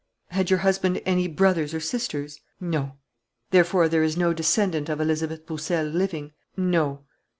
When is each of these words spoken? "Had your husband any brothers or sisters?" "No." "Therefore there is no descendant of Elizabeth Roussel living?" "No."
"Had 0.29 0.49
your 0.49 0.57
husband 0.65 0.99
any 1.05 1.27
brothers 1.27 1.75
or 1.75 1.79
sisters?" 1.79 2.39
"No." 2.59 2.93
"Therefore 3.51 3.87
there 3.87 4.01
is 4.01 4.17
no 4.17 4.33
descendant 4.33 4.89
of 4.89 4.99
Elizabeth 4.99 5.47
Roussel 5.47 5.85
living?" 5.85 6.31
"No." 6.57 7.03